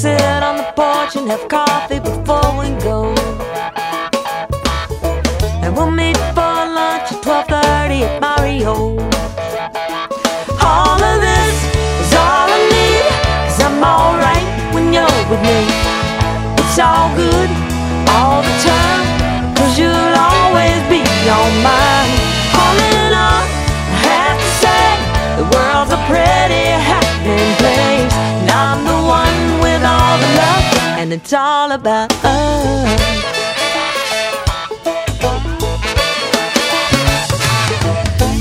[0.00, 2.89] sit on the porch and have coffee before we go.
[31.32, 33.00] it's all about us.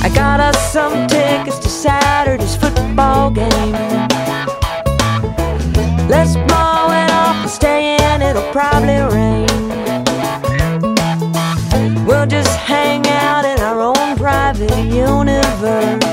[0.02, 3.74] I got us some tickets to Saturday's football game.
[6.10, 9.46] Let's blow it off and stay in, it'll probably rain.
[12.08, 16.09] We'll just hang out in our own private universe.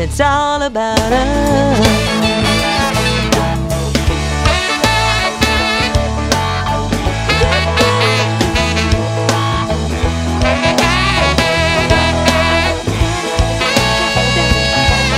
[0.00, 1.78] and it's all about us.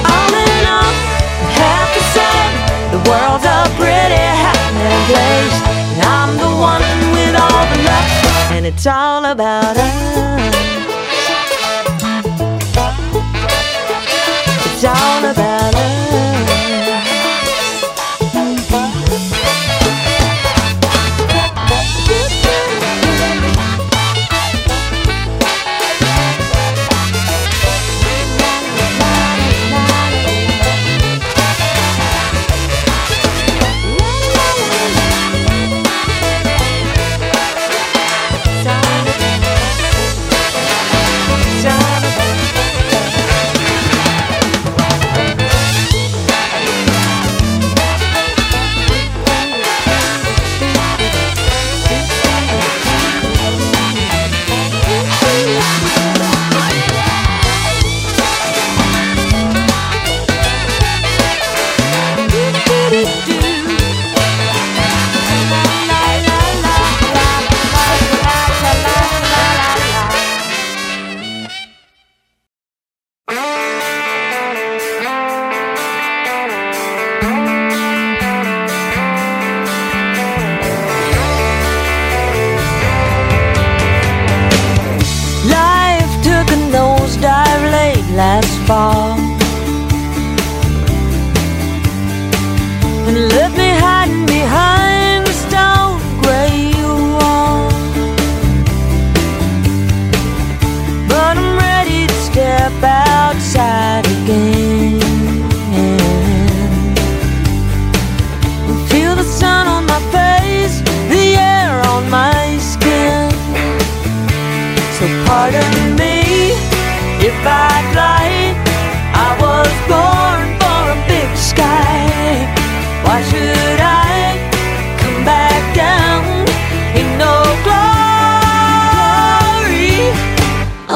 [0.04, 0.94] All in all,
[1.54, 2.50] half is said.
[2.90, 5.58] The world's a pretty happening place
[5.92, 6.82] And I'm the one
[7.14, 10.21] with all the luck And it's all about us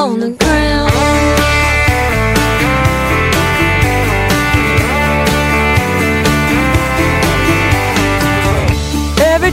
[0.07, 0.21] Every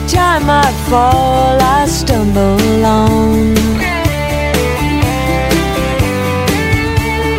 [0.06, 3.56] time I fall, I stumble on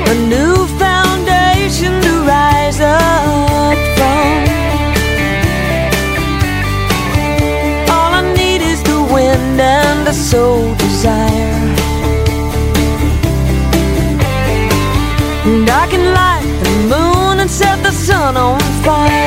[0.10, 4.44] a new foundation to rise up from.
[7.96, 11.55] All I need is the wind and the soul desire.
[15.86, 19.25] black and light, the moon and set the sun on fire.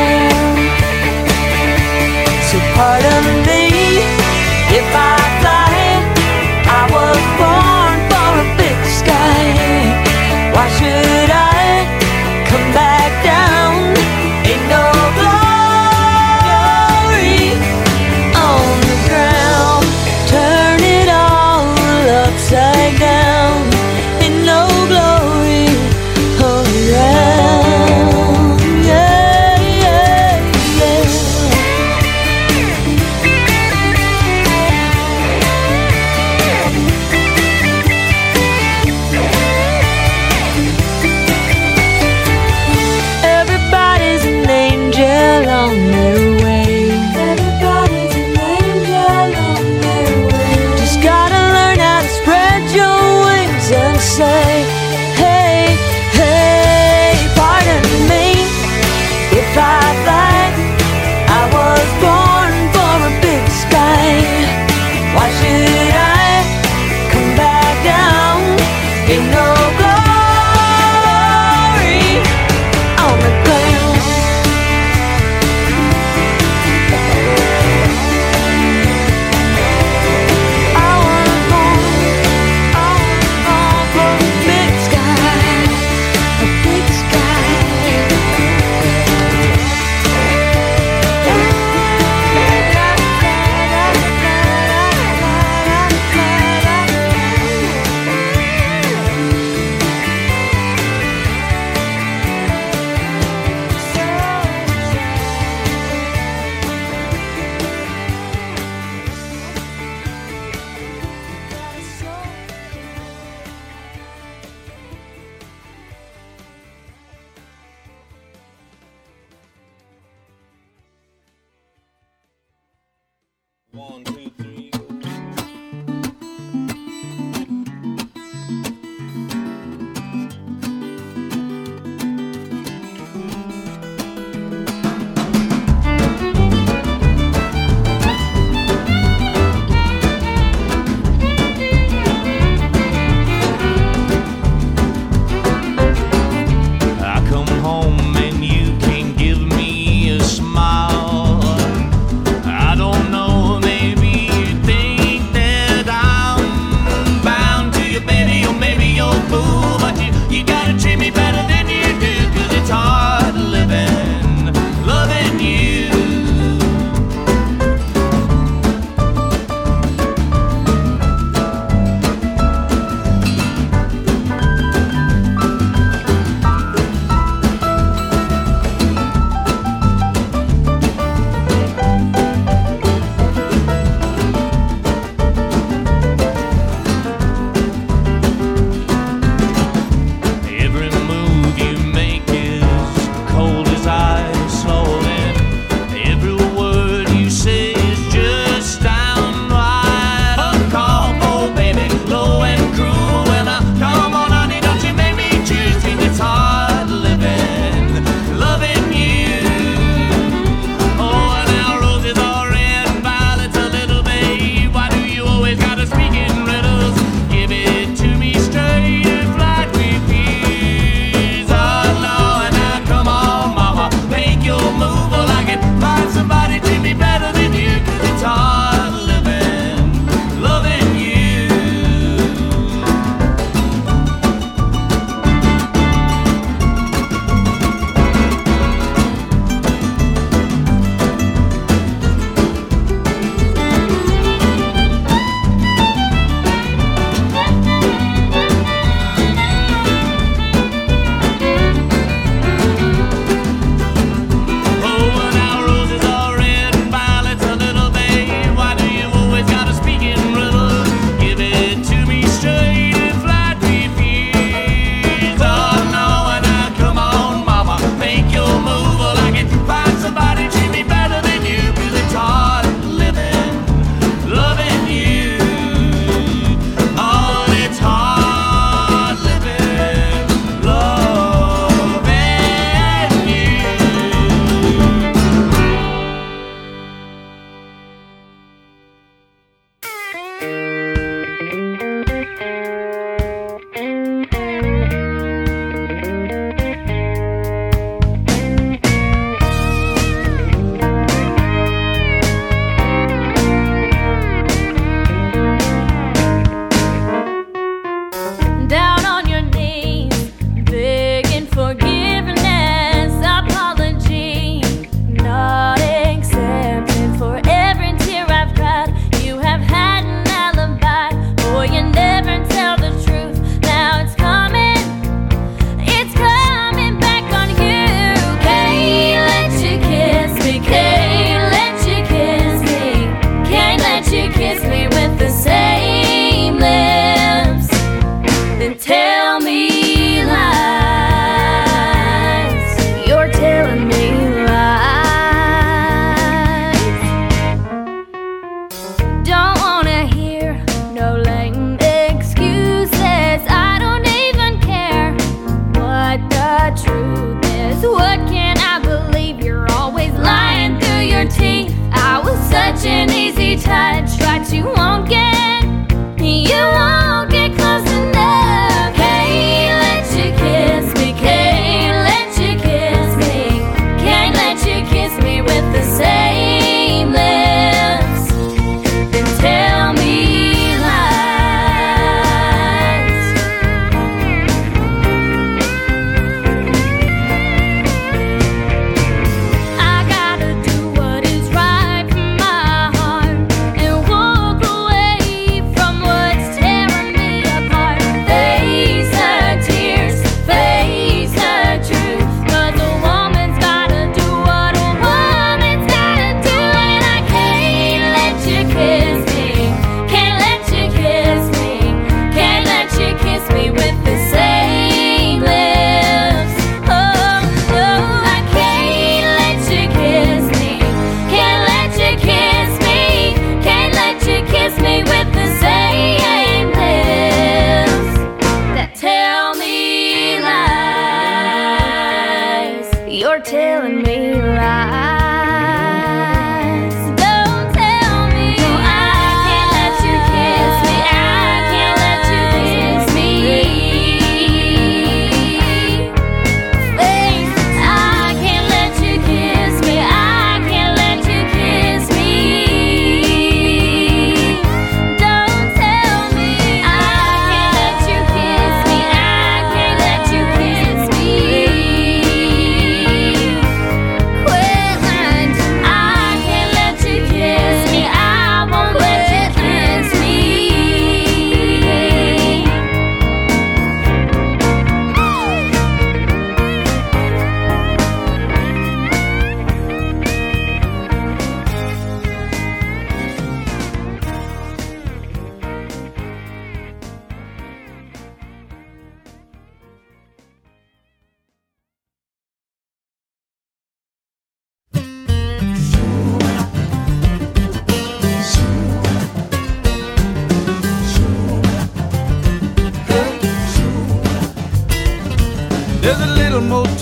[356.48, 359.44] the truth is what can I believe?
[359.44, 361.76] You're always lying through your teeth.
[361.92, 365.37] I was such an easy touch, but you won't get.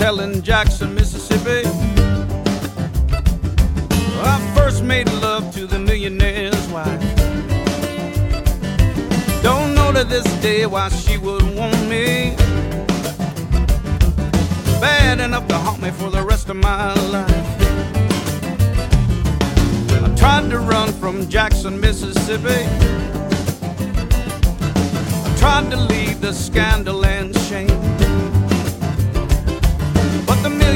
[0.07, 1.69] Hotel in Jackson, Mississippi.
[4.23, 7.03] I first made love to the millionaire's wife.
[9.43, 12.37] Don't know to this day why she would want me.
[14.81, 17.57] Bad enough to haunt me for the rest of my life.
[20.05, 22.65] I tried to run from Jackson, Mississippi.
[25.27, 28.06] I tried to leave the scandal and shame.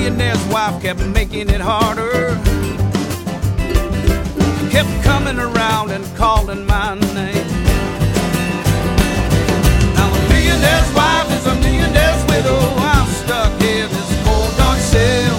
[0.00, 2.34] Millionaire's wife kept making it harder.
[4.70, 7.48] Kept coming around and calling my name.
[9.94, 12.58] Now the millionaire's wife is a millionaire's widow.
[12.78, 15.36] I'm stuck here this cold dark cell.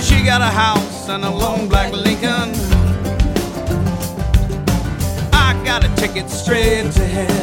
[0.00, 2.54] She got a house and a long black Lincoln.
[5.32, 7.39] I got a ticket straight to hell.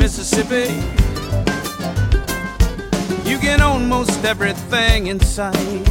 [0.00, 0.72] Mississippi.
[3.28, 5.84] You get own most everything in sight.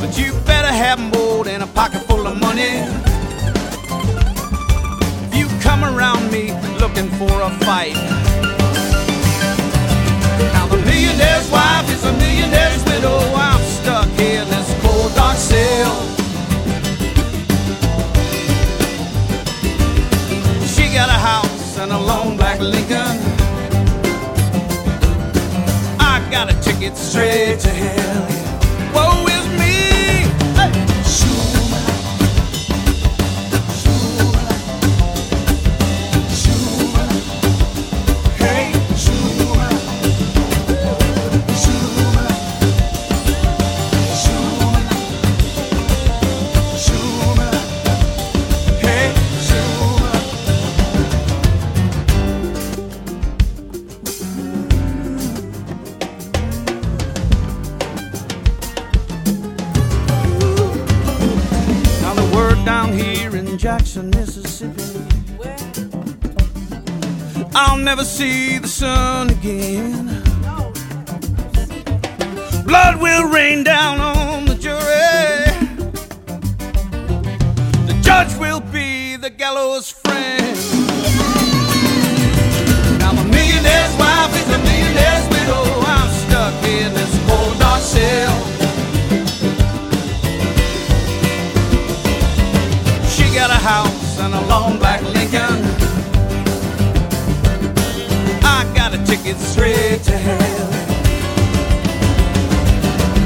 [0.00, 2.74] But you better have more than a pocket full of money.
[5.26, 6.50] If you come around me
[6.80, 7.94] looking for a fight.
[10.54, 13.20] Now the millionaire's wife is a millionaire's widow.
[13.36, 16.19] I'm stuck in this cold dark cell.
[22.62, 23.18] Lincoln.
[25.98, 28.39] I got a ticket straight to hell.
[63.50, 65.04] In Jackson, Mississippi.
[67.52, 70.06] I'll never see the sun again.
[72.64, 74.78] Blood will rain down on the jury.
[77.88, 80.56] The judge will be the gallows friend.
[83.00, 85.64] Now the millionaire's wife is a millionaire's widow.
[85.94, 88.49] I'm stuck in this cold dark cell.
[93.40, 95.64] Got a house and a long black Lincoln.
[98.44, 100.70] I got a ticket straight to hell.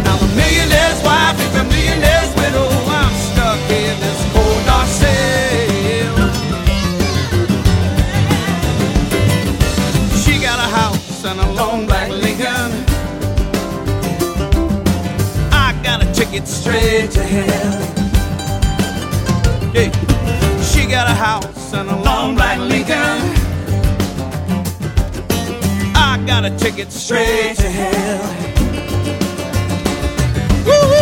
[0.04, 2.68] Now the millionaire's wife is a millionaire's widow.
[3.00, 6.14] I'm stuck in this cold dark cell.
[10.22, 12.70] She got a house and a long black Lincoln.
[15.50, 18.03] I got a ticket straight to hell
[21.04, 22.96] got a house and a long black Lincoln.
[25.94, 28.22] I got a ticket straight to hell.
[30.66, 30.93] Woo!